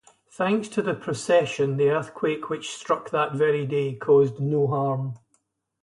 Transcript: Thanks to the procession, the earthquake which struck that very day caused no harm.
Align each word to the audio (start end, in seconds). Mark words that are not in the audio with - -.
Thanks 0.31 0.67
to 0.69 0.81
the 0.81 0.95
procession, 0.95 1.77
the 1.77 1.91
earthquake 1.91 2.49
which 2.49 2.71
struck 2.73 3.11
that 3.11 3.33
very 3.33 3.67
day 3.67 3.93
caused 3.93 4.39
no 4.39 4.65
harm. 4.65 5.13